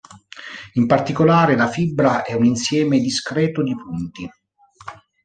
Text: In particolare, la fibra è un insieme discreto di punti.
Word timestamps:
In 0.73 0.87
particolare, 0.87 1.55
la 1.55 1.67
fibra 1.67 2.23
è 2.23 2.33
un 2.33 2.43
insieme 2.45 2.97
discreto 2.97 3.61
di 3.61 3.75
punti. 3.75 4.27